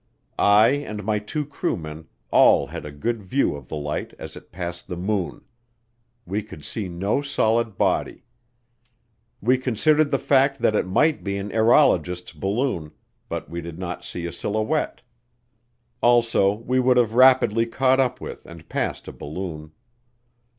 I 0.39 0.69
and 0.69 1.03
my 1.03 1.19
two 1.19 1.45
crewmen 1.45 2.07
all 2.31 2.65
had 2.65 2.87
a 2.87 2.91
good 2.91 3.21
view 3.21 3.55
of 3.55 3.69
the 3.69 3.75
light 3.75 4.15
as 4.17 4.35
it 4.35 4.51
passed 4.51 4.87
the 4.87 4.97
moon. 4.97 5.43
We 6.25 6.41
could 6.41 6.65
see 6.65 6.89
no 6.89 7.21
solid 7.21 7.77
body. 7.77 8.23
We 9.41 9.59
considered 9.59 10.09
the 10.09 10.17
fact 10.17 10.57
that 10.61 10.73
it 10.73 10.87
might 10.87 11.23
be 11.23 11.37
an 11.37 11.51
aerologist's 11.51 12.31
balloon, 12.33 12.93
but 13.29 13.47
we 13.47 13.61
did 13.61 13.77
not 13.77 14.03
see 14.03 14.25
a 14.25 14.31
silhouette. 14.31 15.01
Also, 16.01 16.51
we 16.51 16.79
would 16.79 16.97
have 16.97 17.13
rapidly 17.13 17.67
caught 17.67 17.99
up 17.99 18.19
with 18.19 18.47
and 18.47 18.67
passed 18.67 19.07
a 19.07 19.11
balloon. 19.11 19.71